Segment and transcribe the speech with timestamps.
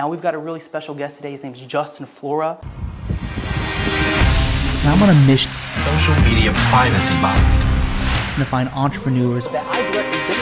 [0.00, 1.32] Now we've got a really special guest today.
[1.32, 2.58] His name's Justin Flora.
[2.62, 2.68] So
[4.88, 5.52] I'm on a mission
[5.84, 7.36] Social media privacy Bob.
[8.38, 10.38] to find entrepreneurs That I directly did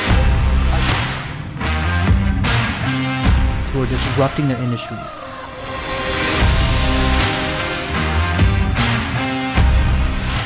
[3.72, 5.12] who are disrupting their industries.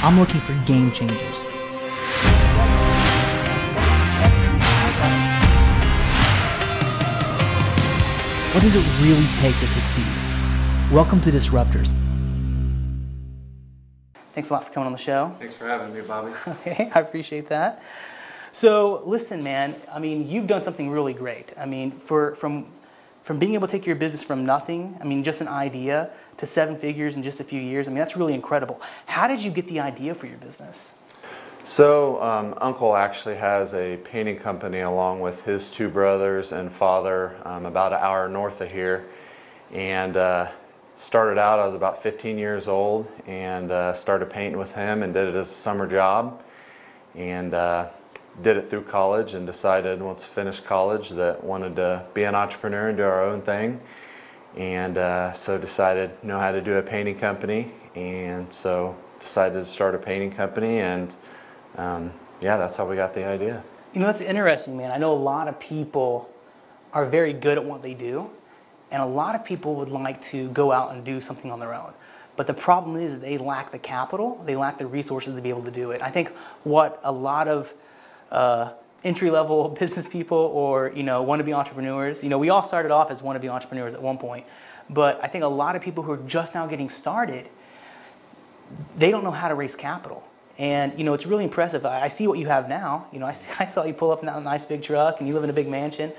[0.03, 1.52] I'm looking for game changers.
[8.53, 10.93] What does it really take to succeed?
[10.93, 11.91] Welcome to Disruptors.
[14.35, 15.35] Thanks a lot for coming on the show.
[15.39, 16.33] Thanks for having me, Bobby.
[16.47, 17.83] Okay, I appreciate that.
[18.53, 19.75] So, listen, man.
[19.91, 21.55] I mean, you've done something really great.
[21.57, 22.67] I mean, for from
[23.23, 26.45] from being able to take your business from nothing, I mean, just an idea, to
[26.45, 27.89] seven figures in just a few years.
[27.89, 28.83] I mean, that's really incredible.
[29.07, 30.93] How did you get the idea for your business?
[31.65, 37.37] So, um, Uncle actually has a painting company along with his two brothers and father
[37.45, 39.07] um, about an hour north of here.
[39.73, 40.51] And uh,
[40.97, 45.15] started out, I was about 15 years old and uh, started painting with him and
[45.15, 46.43] did it as a summer job.
[47.15, 47.91] And uh,
[48.43, 52.89] did it through college and decided once finished college that wanted to be an entrepreneur
[52.89, 53.81] and do our own thing.
[54.57, 59.65] And uh, so decided know how to do a painting company and so decided to
[59.65, 61.15] start a painting company and
[61.77, 63.63] um, yeah, that's how we got the idea.
[63.95, 64.91] You know, that's interesting, man.
[64.91, 66.31] I know a lot of people
[66.93, 68.31] are very good at what they do,
[68.91, 71.75] and a lot of people would like to go out and do something on their
[71.75, 71.93] own.
[72.37, 75.65] But the problem is they lack the capital, they lack the resources to be able
[75.65, 76.03] to do it.
[76.03, 76.31] I think
[76.65, 77.75] what a lot of
[78.31, 78.73] uh,
[79.05, 83.23] entry-level business people or you know want-to-be entrepreneurs, you know, we all started off as
[83.23, 84.47] want-to-be entrepreneurs at one point,
[84.89, 87.47] but I think a lot of people who are just now getting started,
[88.97, 90.27] they don't know how to raise capital.
[90.63, 91.85] And you know, it's really impressive.
[91.85, 93.07] I, I see what you have now.
[93.13, 95.35] You know, I, I saw you pull up in that nice big truck, and you
[95.35, 96.13] live in a big mansion.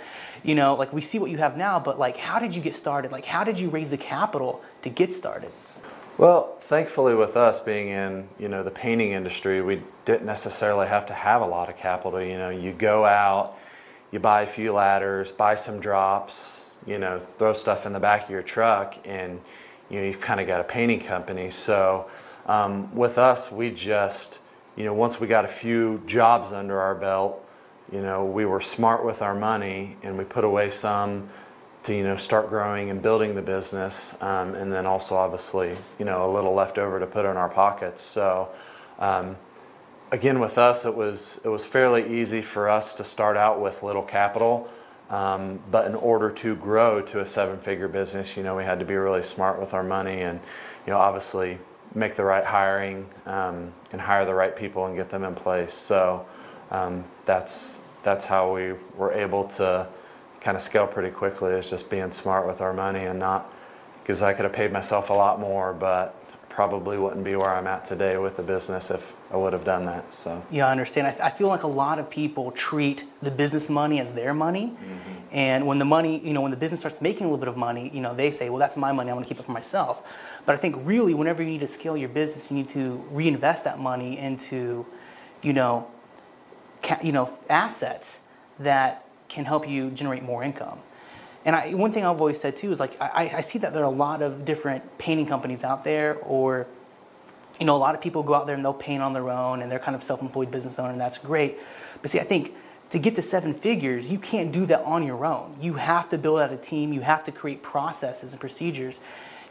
[0.43, 2.75] You know, like we see what you have now, but like, how did you get
[2.75, 3.13] started?
[3.13, 5.49] Like, how did you raise the capital to get started?
[6.17, 11.05] Well, thankfully with us being in, you know, the painting industry, we didn't necessarily have
[11.05, 12.21] to have a lot of capital.
[12.21, 13.57] You know, you go out,
[14.11, 18.25] you buy a few ladders, buy some drops, you know, throw stuff in the back
[18.25, 19.39] of your truck and,
[19.89, 21.49] you know, you've kind of got a painting company.
[21.49, 22.09] So
[22.45, 24.39] um, with us, we just,
[24.75, 27.43] you know, once we got a few jobs under our belt,
[27.91, 31.29] you know, we were smart with our money and we put away some
[31.83, 34.19] to, you know, start growing and building the business.
[34.21, 37.49] Um, and then also obviously, you know, a little left over to put in our
[37.49, 38.01] pockets.
[38.01, 38.49] So,
[38.99, 39.35] um,
[40.11, 43.83] again, with us, it was, it was fairly easy for us to start out with
[43.83, 44.69] little capital.
[45.09, 48.79] Um, but in order to grow to a seven figure business, you know, we had
[48.79, 50.39] to be really smart with our money and,
[50.87, 51.59] you know, obviously
[51.95, 55.73] make the right hiring um, and hire the right people and get them in place.
[55.73, 56.25] So
[56.71, 59.87] um, that's that's how we were able to
[60.41, 61.51] kind of scale pretty quickly.
[61.51, 63.51] Is just being smart with our money and not
[64.01, 66.15] because I could have paid myself a lot more, but
[66.49, 69.85] probably wouldn't be where I'm at today with the business if I would have done
[69.85, 70.13] that.
[70.13, 71.07] So Yeah, I understand.
[71.07, 74.73] I, I feel like a lot of people treat the business money as their money,
[75.31, 77.57] and when the money, you know, when the business starts making a little bit of
[77.57, 79.09] money, you know, they say, "Well, that's my money.
[79.09, 80.03] I want to keep it for myself."
[80.45, 83.63] But I think really, whenever you need to scale your business, you need to reinvest
[83.63, 84.85] that money into,
[85.41, 85.87] you know,
[86.81, 88.23] ca- you know, assets
[88.59, 90.79] that can help you generate more income.
[91.45, 93.83] And I, one thing I've always said too is like I, I see that there
[93.83, 96.67] are a lot of different painting companies out there, or
[97.59, 99.61] you know, a lot of people go out there and they'll paint on their own,
[99.61, 101.57] and they're kind of self-employed business owner, and that's great.
[102.01, 102.53] But see, I think
[102.89, 105.55] to get to seven figures, you can't do that on your own.
[105.59, 106.93] You have to build out a team.
[106.93, 108.99] You have to create processes and procedures.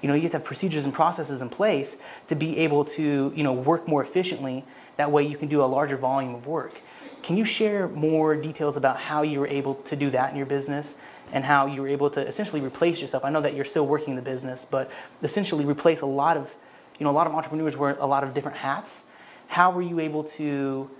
[0.03, 1.97] You know, you have to have procedures and processes in place
[2.29, 4.65] to be able to, you know, work more efficiently.
[4.97, 6.81] That way, you can do a larger volume of work.
[7.23, 10.47] Can you share more details about how you were able to do that in your
[10.47, 10.97] business
[11.33, 13.25] and how you were able to essentially replace yourself?
[13.25, 14.91] I know that you're still working in the business, but
[15.23, 16.53] essentially replace a lot of,
[16.99, 19.07] you know, a lot of entrepreneurs wear a lot of different hats.
[19.47, 20.91] How were you able to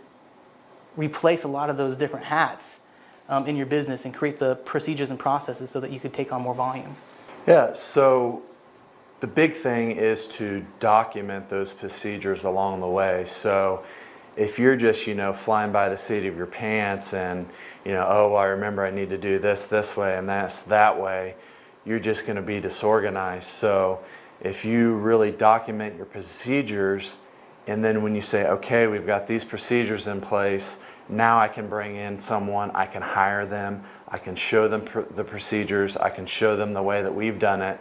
[0.97, 2.83] replace a lot of those different hats
[3.29, 6.33] um, in your business and create the procedures and processes so that you could take
[6.33, 6.95] on more volume?
[7.47, 8.43] Yeah, so
[9.23, 13.25] the big thing is to document those procedures along the way.
[13.25, 13.85] So
[14.37, 17.49] if you're just, you know, flying by the seat of your pants and,
[17.85, 21.01] you know, oh, I remember I need to do this this way and that's that
[21.01, 21.37] way,
[21.85, 23.45] you're just going to be disorganized.
[23.45, 24.01] So
[24.41, 27.17] if you really document your procedures
[27.69, 31.69] and then when you say, okay, we've got these procedures in place, now I can
[31.69, 36.11] bring in someone, I can hire them, I can show them pr- the procedures, I
[36.11, 37.79] can show them the way that we've done it,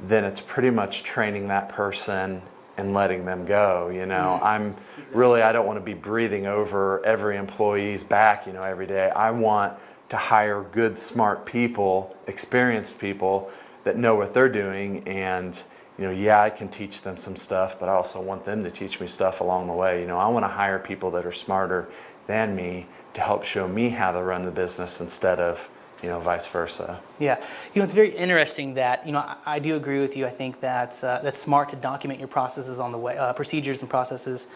[0.00, 2.42] then it's pretty much training that person
[2.76, 3.88] and letting them go.
[3.88, 4.44] You know, mm-hmm.
[4.44, 4.76] I'm
[5.12, 9.10] really, I don't want to be breathing over every employee's back, you know, every day.
[9.10, 9.78] I want
[10.10, 13.50] to hire good, smart people, experienced people
[13.86, 15.62] that know what they're doing and
[15.96, 18.70] you know yeah i can teach them some stuff but i also want them to
[18.70, 21.32] teach me stuff along the way you know i want to hire people that are
[21.32, 21.86] smarter
[22.26, 25.68] than me to help show me how to run the business instead of
[26.02, 27.38] you know vice versa Yeah,
[27.72, 30.26] you know it's very interesting that you know I, I do agree with you.
[30.26, 33.80] I think that uh, that's smart to document your processes on the way, uh, procedures
[33.80, 34.48] and processes,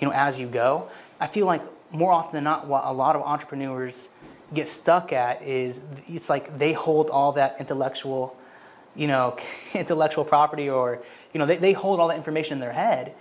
[0.00, 0.88] you know, as you go.
[1.20, 1.62] I feel like
[1.92, 4.08] more often than not, what a lot of entrepreneurs
[4.52, 8.36] get stuck at is it's like they hold all that intellectual,
[8.94, 9.36] you know,
[9.74, 11.00] intellectual property, or
[11.32, 13.14] you know, they, they hold all that information in their head,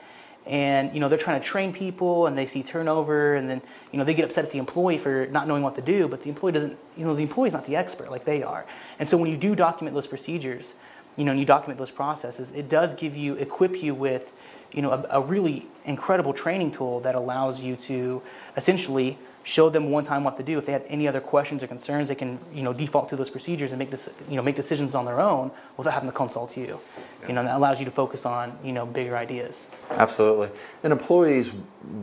[0.45, 3.61] and you know they're trying to train people and they see turnover and then
[3.91, 6.21] you know they get upset at the employee for not knowing what to do but
[6.23, 8.65] the employee doesn't you know the employee's not the expert like they are.
[8.99, 10.75] And so when you do document those procedures
[11.15, 14.33] you know and you document those processes it does give you equip you with
[14.73, 18.21] you know a, a really incredible training tool that allows you to
[18.55, 20.57] essentially show them one time what to do.
[20.57, 23.29] If they have any other questions or concerns they can you know default to those
[23.29, 26.57] procedures and make this you know make decisions on their own without having to consult
[26.57, 26.79] you.
[27.27, 29.69] You know and that allows you to focus on you know bigger ideas.
[29.91, 30.49] Absolutely.
[30.83, 31.51] And employees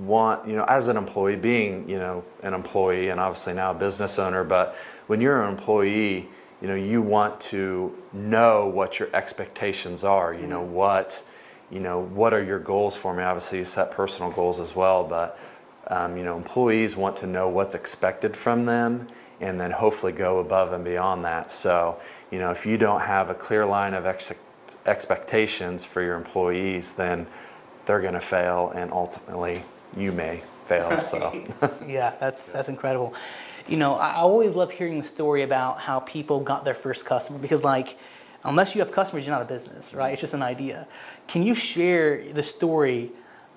[0.02, 3.74] want, you know, as an employee, being, you know, an employee and obviously now a
[3.74, 4.76] business owner, but
[5.06, 6.28] when you're an employee,
[6.60, 10.74] you know, you want to know what your expectations are, you know, mm-hmm.
[10.74, 11.22] what,
[11.70, 13.22] you know, what are your goals for me?
[13.22, 15.38] Obviously, you set personal goals as well, but,
[15.86, 19.06] um, you know, employees want to know what's expected from them
[19.40, 21.50] and then hopefully go above and beyond that.
[21.50, 21.98] So,
[22.30, 24.32] you know, if you don't have a clear line of ex-
[24.84, 27.26] expectations for your employees, then
[27.86, 29.62] they're going to fail and ultimately
[29.96, 31.00] you may fail.
[31.00, 31.32] So,
[31.86, 33.14] yeah, that's that's incredible.
[33.66, 37.06] You know, I I always love hearing the story about how people got their first
[37.06, 37.96] customer because, like,
[38.44, 40.12] unless you have customers, you're not a business, right?
[40.12, 40.86] It's just an idea.
[41.28, 43.10] Can you share the story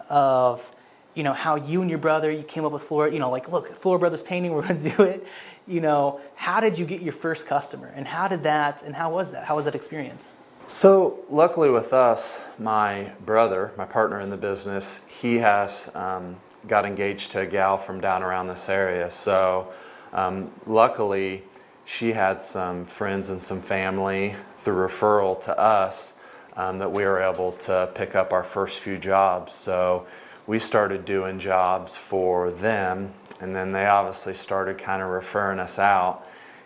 [0.09, 0.71] of,
[1.15, 3.11] you know, how you and your brother you came up with Flora?
[3.11, 5.25] You know, like, look, Flora Brothers Painting, we're to do it.
[5.67, 9.13] You know, how did you get your first customer, and how did that, and how
[9.13, 9.45] was that?
[9.45, 10.35] How was that experience?
[10.67, 16.37] so luckily with us, my brother, my partner in the business, he has um,
[16.67, 19.11] got engaged to a gal from down around this area.
[19.11, 19.71] So
[20.13, 21.43] um, luckily,
[21.85, 26.13] she had some friends and some family through referral to us
[26.55, 29.53] um, that we were able to pick up our first few jobs.
[29.53, 30.07] So
[30.47, 33.11] we started doing jobs for them,
[33.41, 36.25] and then they obviously started kind of referring us out.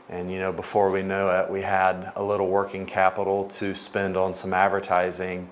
[0.10, 4.16] And you know, before we knew it, we had a little working capital to spend
[4.16, 5.50] on some advertising.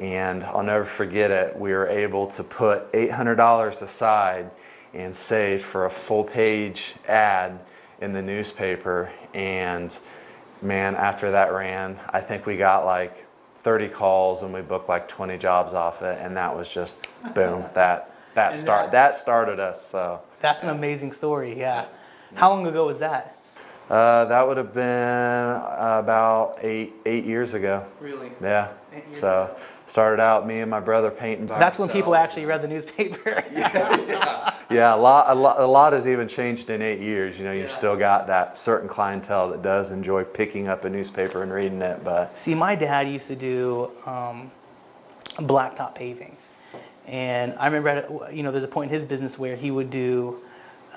[0.00, 1.56] And I'll never forget it.
[1.56, 4.50] We were able to put $800 aside
[4.92, 7.60] and save for a full page ad
[8.00, 9.12] in the newspaper.
[9.32, 9.96] And
[10.64, 13.26] man, after that ran, I think we got like
[13.58, 16.18] 30 calls and we booked like 20 jobs off it.
[16.20, 16.98] And that was just
[17.34, 17.64] boom.
[17.74, 19.84] That that start that- started us.
[19.86, 20.20] So.
[20.40, 21.58] That's an amazing story.
[21.58, 21.86] Yeah.
[22.34, 23.38] How long ago was that?
[23.88, 27.84] Uh, that would have been about eight eight years ago.
[28.00, 28.32] Really?
[28.42, 28.68] Yeah.
[29.12, 29.56] So ago.
[29.86, 31.46] started out me and my brother painting.
[31.46, 33.44] That's when people actually read the newspaper.
[33.52, 37.38] Yeah, a lot, a lot, a lot has even changed in eight years.
[37.38, 37.76] You know, you've Yeah.
[37.76, 42.02] still got that certain clientele that does enjoy picking up a newspaper and reading it,
[42.04, 44.50] but See, my dad used to do um,
[45.38, 46.36] blacktop paving,
[47.06, 49.90] and I remember, at, you know, there's a point in his business where he would
[49.90, 50.38] do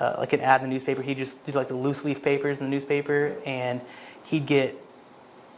[0.00, 1.02] uh, like an ad in the newspaper.
[1.02, 3.80] He'd just do like the loose leaf papers in the newspaper, and
[4.24, 4.76] he'd get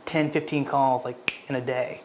[0.07, 2.01] 10, 15 calls like in a day,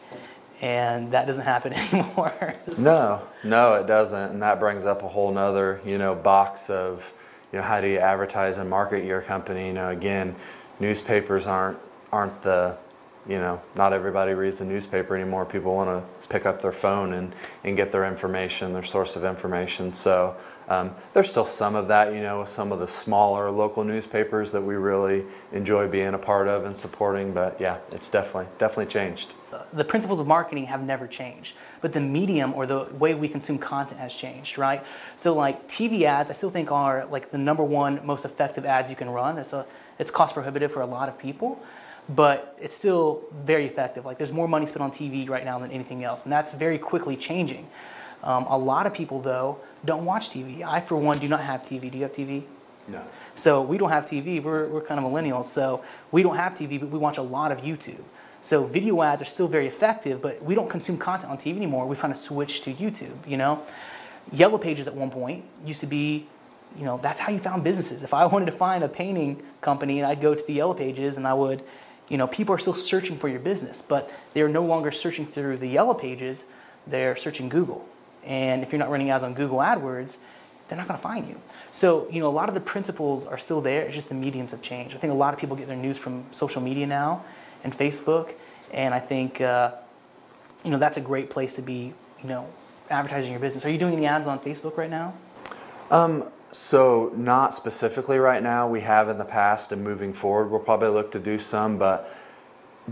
[0.62, 2.54] and that doesn't happen anymore.
[2.78, 7.12] no, no, it doesn't, and that brings up a whole nother, you know, box of,
[7.52, 9.68] you know, how do you advertise and market your company?
[9.68, 10.34] You know, again,
[10.80, 11.78] newspapers aren't
[12.12, 12.76] aren't the,
[13.28, 15.44] you know, not everybody reads the newspaper anymore.
[15.44, 17.32] People want to pick up their phone and
[17.64, 19.92] and get their information, their source of information.
[19.92, 20.36] So.
[20.68, 24.50] Um, there's still some of that, you know, with some of the smaller local newspapers
[24.50, 27.32] that we really enjoy being a part of and supporting.
[27.32, 29.30] But yeah, it's definitely definitely changed.
[29.72, 33.58] The principles of marketing have never changed, but the medium or the way we consume
[33.58, 34.82] content has changed, right?
[35.16, 38.90] So like TV ads, I still think are like the number one most effective ads
[38.90, 39.38] you can run.
[39.38, 39.66] It's a
[39.98, 41.62] it's cost prohibitive for a lot of people,
[42.08, 44.04] but it's still very effective.
[44.04, 46.78] Like there's more money spent on TV right now than anything else, and that's very
[46.78, 47.66] quickly changing.
[48.22, 50.62] Um, a lot of people though don't watch TV.
[50.62, 51.90] I for one do not have TV.
[51.90, 52.42] Do you have TV?
[52.88, 53.02] No.
[53.34, 54.42] So we don't have TV.
[54.42, 55.44] We're, we're kind of millennials.
[55.44, 58.02] So we don't have TV, but we watch a lot of YouTube.
[58.46, 61.84] So video ads are still very effective, but we don't consume content on TV anymore.
[61.84, 63.60] We've kind of switched to YouTube, you know?
[64.30, 66.28] Yellow Pages at one point used to be,
[66.78, 68.04] you know, that's how you found businesses.
[68.04, 71.16] If I wanted to find a painting company, and I'd go to the Yellow Pages
[71.16, 71.60] and I would,
[72.08, 75.56] you know, people are still searching for your business, but they're no longer searching through
[75.56, 76.44] the Yellow Pages,
[76.86, 77.84] they're searching Google.
[78.24, 80.18] And if you're not running ads on Google AdWords,
[80.68, 81.40] they're not going to find you.
[81.72, 83.82] So, you know, a lot of the principles are still there.
[83.82, 84.94] It's just the mediums have changed.
[84.94, 87.24] I think a lot of people get their news from social media now
[87.64, 88.32] and Facebook.
[88.72, 89.72] and I think uh,
[90.64, 91.94] you know that's a great place to be.
[92.22, 92.48] You know,
[92.90, 93.64] advertising your business.
[93.66, 95.14] Are you doing any ads on Facebook right now?
[95.90, 98.66] Um, So not specifically right now.
[98.66, 101.76] We have in the past, and moving forward, we'll probably look to do some.
[101.76, 102.08] But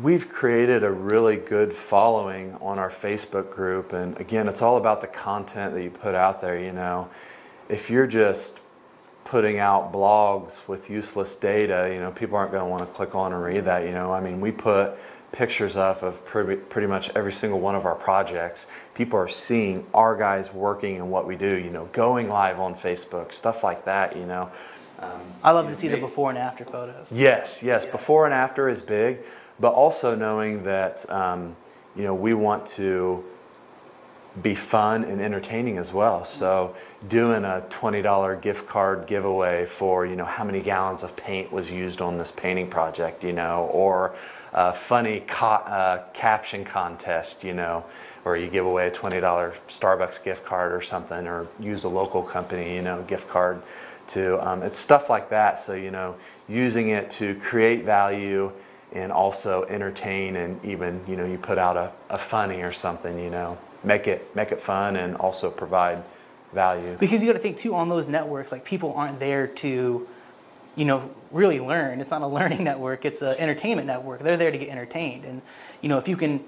[0.01, 5.01] we've created a really good following on our Facebook group, and again, it's all about
[5.01, 6.59] the content that you put out there.
[6.59, 7.09] You know,
[7.69, 8.61] if you're just
[9.25, 13.15] putting out blogs with useless data, you know, people aren't going to want to click
[13.15, 13.85] on and read that.
[13.85, 14.99] You know, I mean, we put
[15.33, 18.67] pictures up of pretty, pretty much every single one of our projects.
[18.95, 21.57] People are seeing our guys working and what we do.
[21.57, 24.17] You know, going live on Facebook, stuff like that.
[24.17, 24.51] You know.
[25.43, 27.13] I love to see the before and after photos.
[27.13, 27.85] Yes, yes.
[27.85, 29.19] Before and after is big,
[29.61, 31.57] but also knowing that um,
[31.95, 33.25] you know we want to
[34.43, 36.25] be fun and entertaining as well.
[36.25, 36.75] So
[37.09, 41.53] doing a twenty dollar gift card giveaway for you know how many gallons of paint
[41.53, 44.15] was used on this painting project, you know, or
[44.53, 47.85] a funny co- uh, caption contest, you know.
[48.25, 51.89] Or you give away a twenty dollar Starbucks gift card or something, or use a
[51.89, 53.63] local company, you know, gift card
[54.09, 56.15] to um, it's stuff like that so you know
[56.49, 58.53] using it to create value
[58.93, 63.19] and also entertain and even you know you put out a, a funny or something
[63.19, 66.03] you know make it make it fun and also provide
[66.53, 70.07] value Because you got to think too on those networks, like people aren't there to,
[70.77, 72.01] you know, really learn.
[72.01, 74.21] It's not a learning network; it's an entertainment network.
[74.21, 75.43] They're there to get entertained, and
[75.83, 76.43] you know, if you can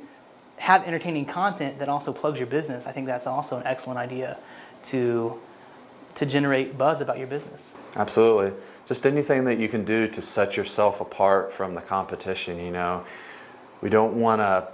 [0.58, 4.38] have entertaining content that also plugs your business, I think that's also an excellent idea
[4.84, 5.38] to
[6.14, 7.74] to generate buzz about your business.
[7.96, 8.50] absolutely
[8.88, 13.04] just anything that you can do to set yourself apart from the competition you know
[13.82, 14.66] we don't want to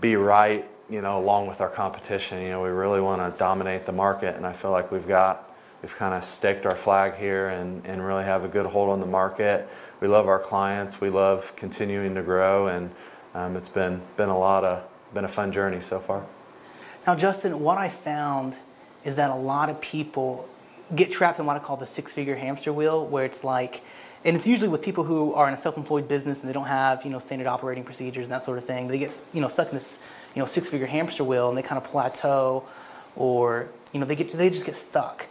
[0.00, 3.86] be right you know along with our competition you know we really want to dominate
[3.86, 7.48] the market and i feel like we've got we've kind of staked our flag here
[7.48, 9.68] and, and really have a good hold on the market
[10.00, 12.90] we love our clients we love continuing to grow and
[13.34, 14.82] um, it's been been a lot of
[15.14, 16.24] been a fun journey so far
[17.06, 18.56] Now, Justin, what I found
[19.02, 20.46] is that a lot of people
[20.94, 23.82] get trapped in what I call the six-figure hamster wheel, where it's like,
[24.26, 27.04] and it's usually with people who are in a self-employed business and they don't have,
[27.04, 28.88] you know, standard operating procedures and that sort of thing.
[28.88, 30.02] They get, you know, stuck in this,
[30.38, 32.62] you know, six-figure hamster wheel and they kind of plateau,
[33.16, 35.26] or you know, they get, they just get stuck.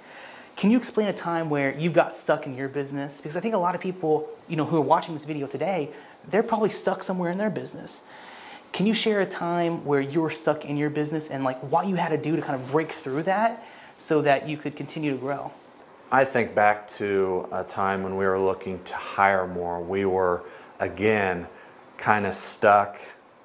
[0.58, 3.22] Can you explain a time where you got stuck in your business?
[3.22, 5.92] Because I think a lot of people, you know, who are watching this video today,
[6.28, 8.02] they're probably stuck somewhere in their business.
[8.74, 11.88] Can you share a time where you were stuck in your business and like what
[11.88, 13.66] you had to do to kind of break through that
[13.98, 15.54] so that you could continue to grow?
[16.12, 19.82] I think back to a time when we were looking to hire more.
[19.82, 20.44] We were,
[20.82, 21.48] again,
[21.98, 23.00] kind of stuck.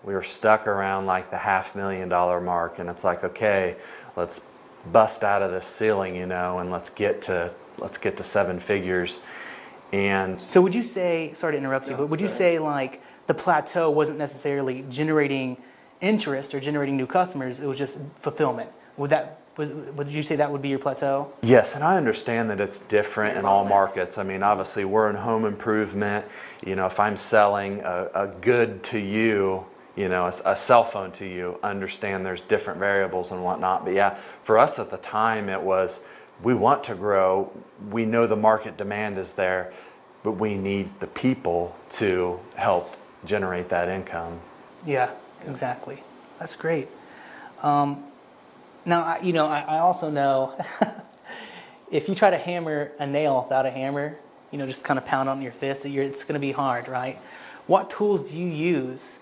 [0.05, 3.77] We were stuck around like the half million dollar mark, and it's like, okay,
[4.17, 4.41] let's
[4.91, 8.59] bust out of this ceiling, you know, and let's get to let's get to seven
[8.59, 9.21] figures.
[9.93, 13.35] And So would you say, sorry to interrupt you, but would you say like the
[13.35, 15.59] plateau wasn't necessarily generating
[16.01, 18.71] interest or generating new customers, it was just fulfillment?
[18.97, 21.33] Would that was would you say that would be your plateau?
[21.43, 24.17] Yes, and I understand that it's different in all markets.
[24.17, 26.25] I mean, obviously, we're in home improvement.
[26.65, 30.85] You know, if I'm selling a, a good to you, you know, a, a cell
[30.85, 33.85] phone to you, understand there's different variables and whatnot.
[33.85, 36.01] But yeah, for us at the time, it was
[36.43, 37.53] we want to grow.
[37.91, 39.73] We know the market demand is there,
[40.23, 44.41] but we need the people to help generate that income.
[44.87, 45.11] Yeah,
[45.47, 46.03] exactly.
[46.39, 46.89] That's great.
[47.63, 48.03] Um,
[48.85, 50.59] now, I- you know, I, I also know
[51.91, 54.17] if you try to hammer a nail without a hammer,
[54.51, 57.19] you know, just kind of pound on your fist, it's going to be hard, right?
[57.67, 59.21] What tools do you use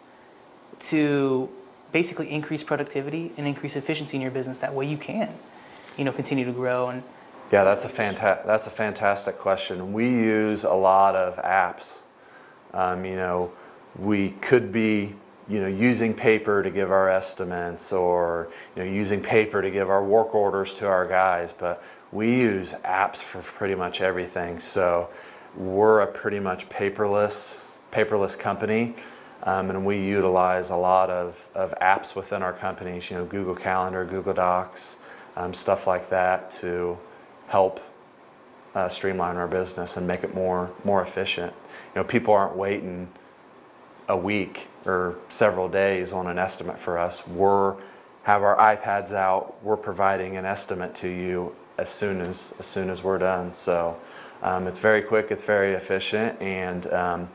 [0.81, 1.49] to
[1.93, 4.59] basically increase productivity and increase efficiency in your business?
[4.59, 5.35] That way you can,
[5.97, 7.03] you know, continue to grow and
[7.53, 9.93] Yeah, that's a fanta- that's a fantastic question.
[9.93, 11.99] We use a lot of apps.
[12.73, 13.53] Um, you know,
[13.99, 15.15] we could be
[15.49, 19.91] you know using paper to give our estimates, or you know using paper to give
[19.91, 21.83] our work orders to our guys, but
[22.13, 24.61] we use apps for pretty much everything.
[24.61, 25.09] So
[25.57, 28.95] we're a pretty much paperless paperless company.
[29.43, 33.55] Um, and we utilize a lot of, of apps within our companies, you know, Google
[33.55, 34.99] Calendar, Google Docs,
[35.37, 36.99] um, stuff like that to
[37.49, 37.81] help
[38.75, 41.53] uh, streamline our business and make it more more efficient.
[41.95, 43.09] You know, people aren't waiting
[44.09, 47.27] a week or several days on an estimate for us.
[47.27, 47.77] We're
[48.25, 49.57] have our iPads out.
[49.63, 53.55] We're providing an estimate to you as soon as as soon as we're done.
[53.55, 53.97] So
[54.43, 55.31] um, it's very quick.
[55.31, 56.41] It's very efficient.
[56.41, 57.29] And um,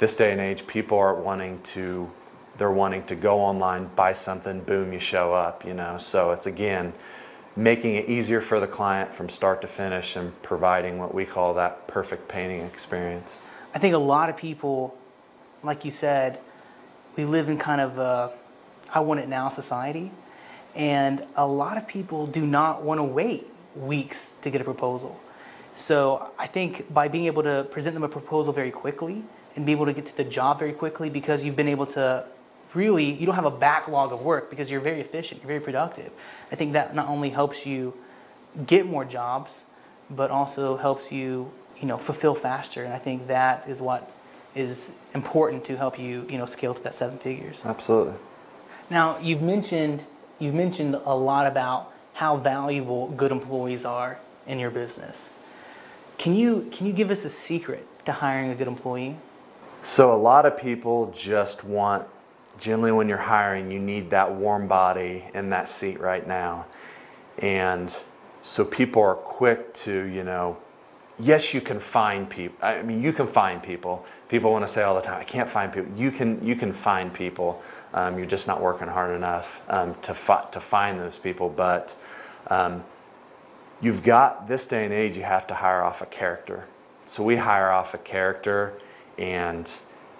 [0.00, 2.10] this day and age, people are wanting to
[2.58, 5.64] they're wanting to go online, buy something, boom, you show up.
[5.64, 6.92] You know, so it's again
[7.56, 11.54] making it easier for the client from start to finish and providing what we call
[11.54, 13.38] that perfect painting experience.
[13.74, 14.96] I think a lot of people,
[15.62, 16.38] like you said,
[17.16, 18.32] we live in kind of a
[18.92, 20.10] I want it now society,
[20.74, 25.20] and a lot of people do not want to wait weeks to get a proposal.
[25.74, 29.22] So I think by being able to present them a proposal very quickly
[29.56, 32.24] and be able to get to the job very quickly because you've been able to
[32.74, 36.10] really you don't have a backlog of work because you're very efficient, you're very productive.
[36.52, 37.94] I think that not only helps you
[38.66, 39.64] get more jobs,
[40.10, 42.84] but also helps you, you know, fulfill faster.
[42.84, 44.10] And I think that is what
[44.54, 47.64] is important to help you, you know, scale to that seven figures.
[47.64, 48.14] Absolutely.
[48.90, 50.04] Now, you've mentioned
[50.38, 55.34] you've mentioned a lot about how valuable good employees are in your business.
[56.18, 59.16] Can you can you give us a secret to hiring a good employee?
[59.82, 62.06] So a lot of people just want
[62.58, 66.66] generally when you're hiring, you need that warm body in that seat right now.
[67.38, 68.04] And
[68.42, 70.58] so people are quick to, you know,
[71.18, 72.56] yes, you can find people.
[72.60, 74.04] I mean, you can find people.
[74.28, 75.92] People want to say all the time, I can't find people.
[75.96, 77.62] You can, you can find people.
[77.94, 81.48] Um, you're just not working hard enough um, to, fi- to find those people.
[81.48, 81.96] But
[82.48, 82.84] um,
[83.80, 86.66] you've got this day and age, you have to hire off a character.
[87.06, 88.74] So we hire off a character,
[89.20, 89.70] and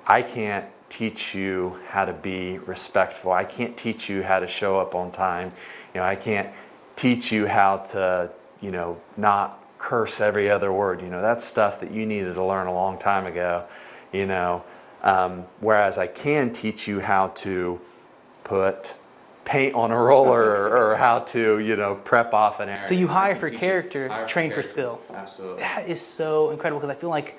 [0.06, 3.32] I can't teach you how to be respectful.
[3.32, 5.52] I can't teach you how to show up on time.
[5.94, 6.50] You know, I can't
[6.96, 8.30] teach you how to,
[8.60, 11.00] you know, not curse every other word.
[11.00, 13.64] You know, that's stuff that you needed to learn a long time ago.
[14.12, 14.64] You know,
[15.02, 17.80] um, whereas I can teach you how to
[18.44, 18.94] put
[19.44, 22.84] paint on a roller or, or how to, you know, prep off an area.
[22.84, 24.70] So you hire for character, hire train for character.
[24.70, 25.00] skill.
[25.14, 25.62] Absolutely.
[25.62, 27.38] That is so incredible because I feel like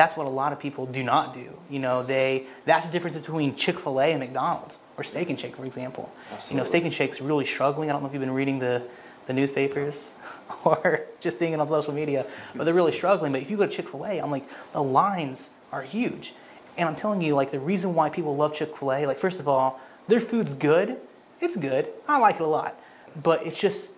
[0.00, 1.52] that's what a lot of people do not do.
[1.68, 5.38] You know, they that's the difference between Chick Fil A and McDonald's or Steak and
[5.38, 6.10] Shake, for example.
[6.48, 7.90] You know, Steak and Shake's really struggling.
[7.90, 8.82] I don't know if you've been reading the
[9.26, 10.14] the newspapers
[10.64, 13.30] or just seeing it on social media, but they're really struggling.
[13.30, 16.32] But if you go to Chick Fil A, I'm like the lines are huge,
[16.78, 19.38] and I'm telling you, like the reason why people love Chick Fil A, like first
[19.38, 20.96] of all, their food's good.
[21.42, 21.88] It's good.
[22.08, 22.74] I like it a lot,
[23.22, 23.92] but it's just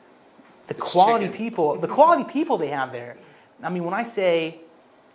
[0.66, 1.38] the quality chicken.
[1.38, 3.16] people, the quality people they have there.
[3.62, 4.58] I mean, when I say,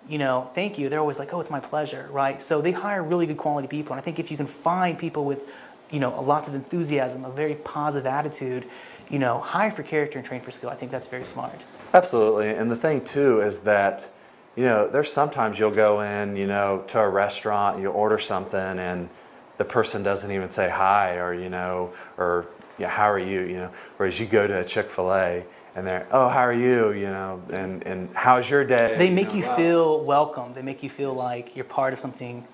[0.09, 2.41] you know, thank you, they're always like, oh, it's my pleasure, right?
[2.41, 5.25] So they hire really good quality people, and I think if you can find people
[5.25, 5.49] with,
[5.91, 8.65] you know, lots of enthusiasm, a very positive attitude,
[9.09, 10.69] you know, hire for character and train for skill.
[10.69, 11.61] I think that's very smart.
[11.93, 12.49] Absolutely.
[12.49, 14.09] And the thing too is that,
[14.55, 18.59] you know, there's sometimes you'll go in, you know, to a restaurant, you order something
[18.59, 19.07] and
[19.57, 23.55] the person doesn't even say hi or, you know, or yeah, how are you, you
[23.55, 25.43] know, whereas you go to a Chick-fil-A
[25.77, 28.95] and they're, oh, how are you, you know, and, and how's your day?
[28.97, 29.55] They make know, you wow.
[29.55, 30.53] feel welcome.
[30.53, 32.45] They make you feel like you're part of something,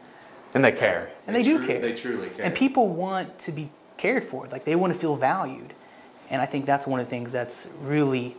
[0.53, 1.09] And they care.
[1.25, 1.79] and they, do tru- care.
[1.79, 2.43] They truly care.
[2.45, 4.47] And people want to be cared for.
[4.47, 5.73] Like they want to feel valued,
[6.29, 8.35] and I think that's one of the things that's really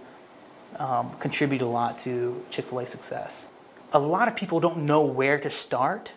[0.79, 3.49] um, contributed a lot to Chick Fil A success.
[3.94, 6.12] A lot of people don't know where to start,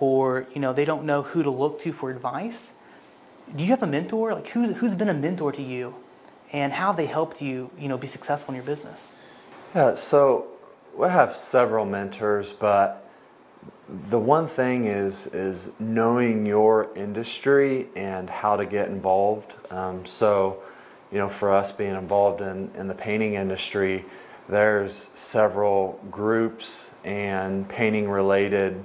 [0.00, 2.76] or you know they don't know who to look to for advice.
[3.54, 4.32] Do you have a mentor?
[4.32, 5.94] Like who, who's been a mentor to you,
[6.52, 9.14] and how they helped you you know be successful in your business?
[9.74, 10.46] Yeah, so
[10.96, 13.04] we have several mentors, but
[13.88, 19.54] the one thing is is knowing your industry and how to get involved.
[19.70, 20.62] Um, so,
[21.10, 24.04] you know, for us being involved in, in the painting industry,
[24.48, 28.82] there's several groups and painting related,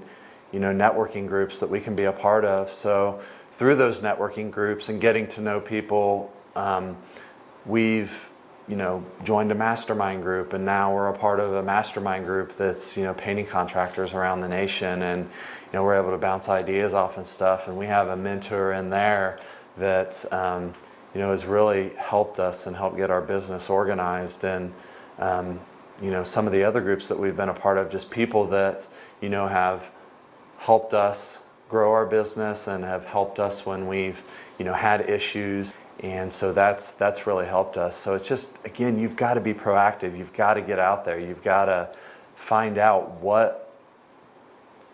[0.51, 2.69] you know, networking groups that we can be a part of.
[2.69, 3.21] So
[3.51, 6.97] through those networking groups and getting to know people, um,
[7.65, 8.29] we've
[8.67, 12.55] you know joined a mastermind group and now we're a part of a mastermind group
[12.55, 15.29] that's you know painting contractors around the nation and you
[15.73, 18.89] know we're able to bounce ideas off and stuff and we have a mentor in
[18.89, 19.39] there
[19.77, 20.73] that um,
[21.13, 24.73] you know has really helped us and helped get our business organized and
[25.19, 25.59] um,
[26.01, 28.45] you know some of the other groups that we've been a part of just people
[28.45, 28.87] that
[29.21, 29.91] you know have
[30.57, 34.23] helped us grow our business and have helped us when we've
[34.57, 38.99] you know had issues and so that's that's really helped us so it's just again
[38.99, 41.89] you've got to be proactive you've got to get out there you've got to
[42.35, 43.73] find out what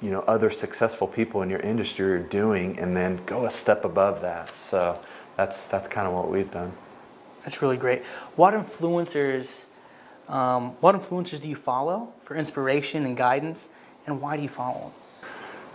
[0.02, 3.84] you know other successful people in your industry are doing and then go a step
[3.84, 4.98] above that so
[5.36, 6.72] that's that's kind of what we've done
[7.44, 8.04] That's really great.
[8.36, 9.66] What influencers,
[10.28, 13.70] um, what influencers do you follow for inspiration and guidance,
[14.06, 14.92] and why do you follow them?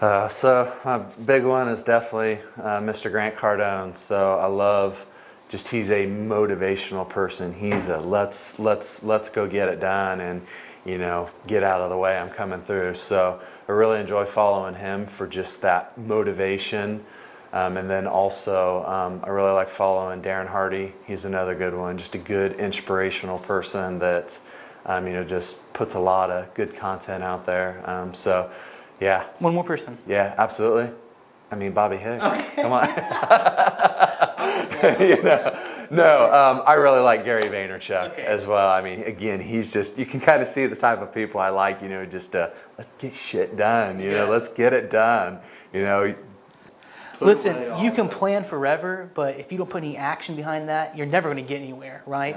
[0.01, 3.11] Uh, so my big one is definitely uh, Mr.
[3.11, 3.97] Grant Cardone.
[3.97, 5.07] So I love
[5.49, 7.55] just he's a motivational person.
[7.55, 10.43] He's a let's let's let's go get it done and
[10.85, 12.19] you know get out of the way.
[12.19, 12.95] I'm coming through.
[12.95, 17.05] So I really enjoy following him for just that motivation.
[17.53, 20.93] Um, and then also, um, I really like following Darren Hardy.
[21.07, 21.97] He's another good one.
[21.99, 24.41] Just a good inspirational person that,
[24.87, 27.89] um, you know, just puts a lot of good content out there.
[27.89, 28.51] Um, so,
[29.01, 29.97] yeah, One more person.
[30.05, 30.93] yeah, absolutely.
[31.53, 32.51] I mean Bobby Hicks.
[32.57, 32.89] Come on.
[35.01, 38.25] you know, no, um, I really like Gary Vaynerchuk Okay.
[38.25, 38.71] as well.
[38.71, 41.51] I mean, again, he's just you can kind of see the type of people I
[41.51, 41.83] like.
[41.83, 44.01] You know, just uh, let's get shit done.
[44.01, 45.41] You know, let's get it done.
[45.73, 46.15] You know,
[47.21, 51.07] Listen, you can plan forever, but if you don't put any action behind that, you're
[51.07, 52.37] never going to get anywhere, right?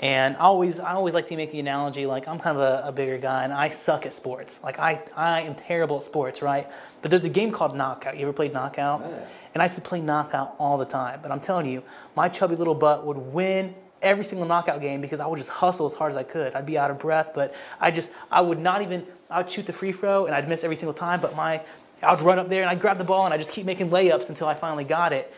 [0.00, 2.88] And I always, I always like to make the analogy like I'm kind of a,
[2.88, 4.64] a bigger guy and I suck at sports.
[4.64, 6.66] Like I, I am terrible at sports, right?
[7.02, 8.16] But there's a game called Knockout.
[8.16, 9.02] You ever played Knockout?
[9.02, 9.24] Yeah.
[9.52, 11.20] And I used to play Knockout all the time.
[11.22, 11.84] But I'm telling you,
[12.16, 15.84] my chubby little butt would win every single knockout game because I would just hustle
[15.84, 16.54] as hard as I could.
[16.54, 19.66] I'd be out of breath, but I just, I would not even, I would shoot
[19.66, 21.60] the free throw and I'd miss every single time, but my,
[22.02, 24.30] I'd run up there and I'd grab the ball and I'd just keep making layups
[24.30, 25.30] until I finally got it.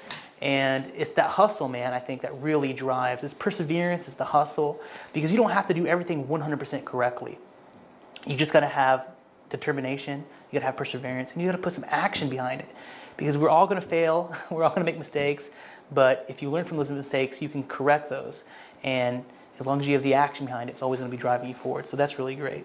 [0.42, 3.22] And it's that hustle, man, I think that really drives.
[3.22, 4.80] It's perseverance, it's the hustle,
[5.12, 7.38] because you don't have to do everything 100% correctly.
[8.26, 9.08] You just got to have
[9.50, 12.68] determination, you got to have perseverance, and you got to put some action behind it.
[13.16, 15.52] Because we're all to fail, we're all to make mistakes,
[15.92, 18.42] but if you learn from those mistakes, you can correct those.
[18.82, 19.24] And
[19.60, 21.54] as long as you have the action behind it, it's always to be driving you
[21.54, 21.86] forward.
[21.86, 22.64] So that's really great.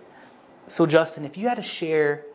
[0.67, 2.25] So, Justin, if you had to share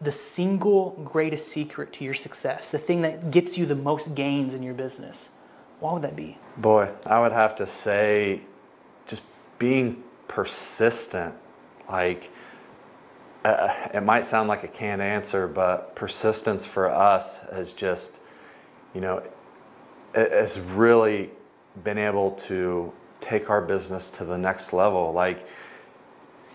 [0.00, 4.54] the single greatest secret to your success, the thing that gets you the most gains
[4.54, 5.32] in your business,
[5.80, 6.38] what would that be?
[6.56, 8.42] Boy, I would have to say
[9.06, 9.22] just
[9.58, 11.34] being persistent.
[11.88, 12.30] Like,
[13.44, 18.20] uh, it might sound like a canned answer, but persistence for us has just,
[18.94, 19.22] you know,
[20.14, 21.30] has really
[21.82, 25.12] been able to take our business to the next level.
[25.12, 25.46] Like,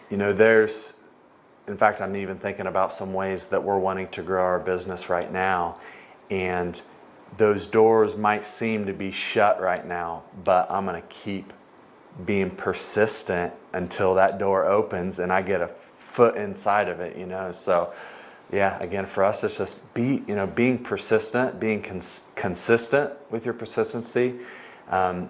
[0.10, 0.94] you know, there's,
[1.68, 5.10] in fact, I'm even thinking about some ways that we're wanting to grow our business
[5.10, 5.80] right now.
[6.30, 6.82] And
[7.38, 11.54] those doors might seem to be shut right now, but I'm going to keep
[12.26, 17.26] being persistent until that door opens and I get a foot inside of it, you
[17.26, 17.52] know.
[17.52, 17.94] So,
[18.52, 23.46] yeah, again, for us, it's just be, you know, being persistent, being cons- consistent with
[23.46, 24.36] your persistency.
[24.90, 25.30] Um,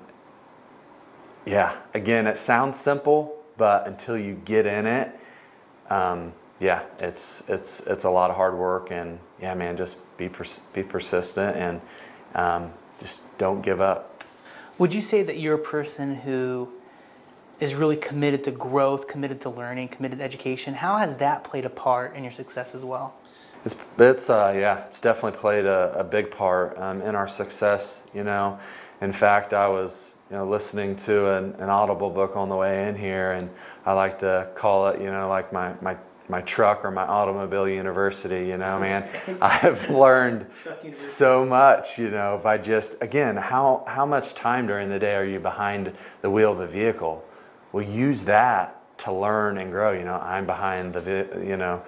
[1.46, 5.18] yeah, again, it sounds simple, but until you get in it,
[5.94, 10.30] um, yeah, it's it's it's a lot of hard work, and yeah, man, just be
[10.30, 11.82] pers- be persistent and
[12.36, 14.24] um, just don't give up.
[14.78, 16.70] Would you say that you're a person who
[17.60, 20.76] is really committed to growth, committed to learning, committed to education?
[20.76, 23.16] How has that played a part in your success as well?
[23.66, 28.04] It's it's uh, yeah, it's definitely played a, a big part um, in our success.
[28.14, 28.60] You know,
[29.02, 32.88] in fact, I was you know listening to an, an Audible book on the way
[32.88, 33.52] in here, and
[33.86, 35.96] I like to call it you know like my my
[36.28, 38.48] my truck or my automobile university.
[38.48, 39.08] You know, man,
[39.42, 40.48] I've learned
[40.92, 42.00] so much.
[42.00, 45.94] You know, by just again how how much time during the day are you behind
[46.24, 47.24] the wheel of a vehicle?
[47.72, 49.92] Well, use that to learn and grow.
[49.92, 51.84] You know, I'm behind the you know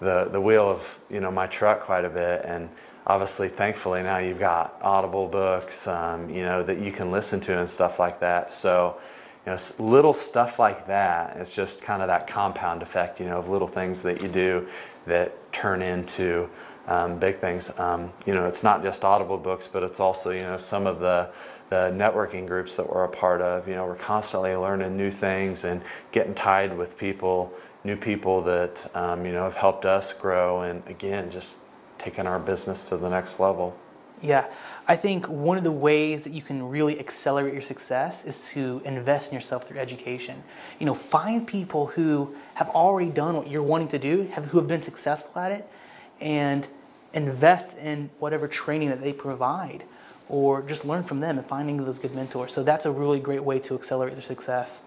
[0.00, 2.70] the the wheel of you know my truck quite a bit, and
[3.10, 7.58] obviously, thankfully, now you've got Audible books, um, you know, that you can listen to
[7.58, 8.52] and stuff like that.
[8.52, 9.00] So,
[9.44, 11.36] you know, little stuff like that.
[11.36, 14.68] It's just kind of that compound effect, you know, of little things that you do
[15.06, 16.48] that turn into
[16.86, 17.76] um, big things.
[17.80, 21.00] Um, you know, it's not just Audible books, but it's also you know some of
[21.00, 21.30] the
[21.68, 23.66] the networking groups that we're a part of.
[23.66, 28.88] You know, we're constantly learning new things and getting tied with people, new people that
[28.94, 31.58] um, you know have helped us grow, and again, just
[32.00, 33.76] taking our business to the next level.
[34.22, 34.46] Yeah,
[34.86, 38.82] I think one of the ways that you can really accelerate your success is to
[38.84, 40.42] invest in yourself through education.
[40.78, 44.58] You know, find people who have already done what you're wanting to do, have, who
[44.58, 45.66] have been successful at it,
[46.20, 46.68] and
[47.14, 49.84] invest in whatever training that they provide,
[50.28, 52.52] or just learn from them and finding those good mentors.
[52.52, 54.84] So that's a really great way to accelerate their success.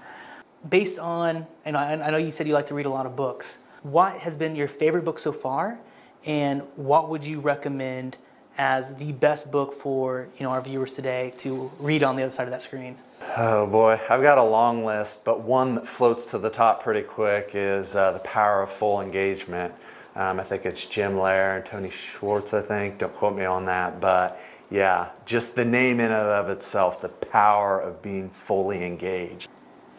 [0.69, 3.15] Based on, and I, I know you said you like to read a lot of
[3.15, 3.59] books.
[3.81, 5.79] What has been your favorite book so far,
[6.25, 8.17] and what would you recommend
[8.57, 12.31] as the best book for you know our viewers today to read on the other
[12.31, 12.97] side of that screen?
[13.37, 17.01] Oh boy, I've got a long list, but one that floats to the top pretty
[17.01, 19.73] quick is uh, The Power of Full Engagement.
[20.15, 22.99] Um, I think it's Jim Loehr and Tony Schwartz, I think.
[22.99, 27.09] Don't quote me on that, but yeah, just the name in and of itself, the
[27.09, 29.47] power of being fully engaged.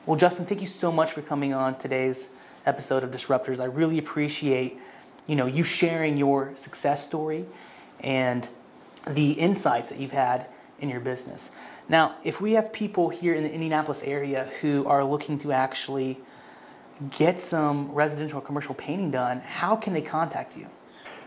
[0.06, 2.28] Well, Justin, thank you so much for coming on today's
[2.66, 3.58] episode of Disruptors.
[3.58, 4.78] I really appreciate
[5.26, 7.44] you know you sharing your success story
[8.00, 8.48] and
[9.06, 10.46] the insights that you've had
[10.78, 11.50] in your business.
[11.88, 16.18] Now, if we have people here in the Indianapolis area who are looking to actually
[17.10, 20.68] get some residential commercial painting done, how can they contact you?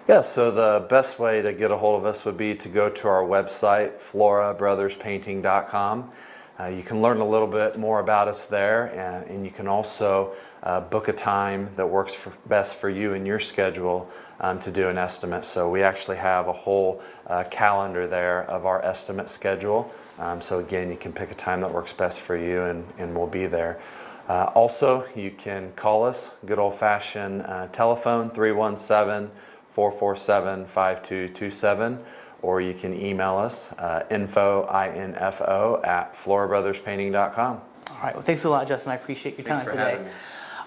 [0.07, 2.89] Yeah, so the best way to get a hold of us would be to go
[2.89, 6.11] to our website, florabrotherspainting.com.
[6.59, 9.67] Uh, you can learn a little bit more about us there, and, and you can
[9.67, 10.33] also
[10.67, 14.69] uh, book a time that works for, best for you and your schedule um, to
[14.69, 15.45] do an estimate.
[15.45, 19.89] So we actually have a whole uh, calendar there of our estimate schedule.
[20.19, 23.15] Um, so again, you can pick a time that works best for you, and, and
[23.15, 23.79] we'll be there.
[24.27, 29.31] Uh, also, you can call us, good old fashioned uh, telephone 317
[29.71, 31.99] 447 5227,
[32.41, 37.61] or you can email us uh, info, I-N-F-O, at florabrotherspainting.com.
[37.89, 38.13] All right.
[38.13, 38.91] Well, thanks a lot, Justin.
[38.91, 40.11] I appreciate your Thanks time for today.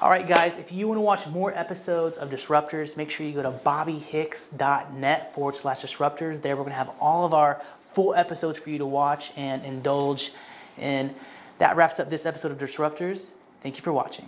[0.02, 0.56] All right, guys.
[0.56, 5.34] If you want to watch more episodes of Disruptors, make sure you go to bobbyhicks.net
[5.34, 6.40] forward slash disruptors.
[6.40, 7.60] There, we're going to have all of our
[7.90, 10.32] full episodes for you to watch and indulge.
[10.78, 11.14] And
[11.58, 13.34] that wraps up this episode of Disruptors.
[13.60, 14.24] Thank you for watching.